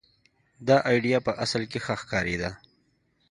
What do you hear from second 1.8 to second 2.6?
ښه ښکارېده.